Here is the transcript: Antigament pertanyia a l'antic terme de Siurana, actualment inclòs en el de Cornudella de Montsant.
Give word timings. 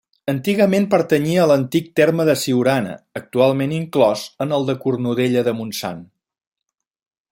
Antigament 0.31 0.85
pertanyia 0.93 1.43
a 1.43 1.49
l'antic 1.51 1.91
terme 1.99 2.25
de 2.31 2.35
Siurana, 2.45 2.97
actualment 3.21 3.77
inclòs 3.83 4.27
en 4.47 4.59
el 4.59 4.69
de 4.71 4.79
Cornudella 4.87 5.49
de 5.51 5.59
Montsant. 5.61 6.05